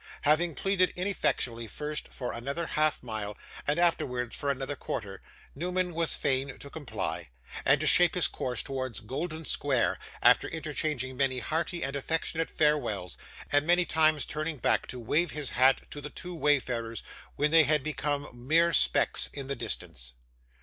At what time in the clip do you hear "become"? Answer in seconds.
17.83-18.27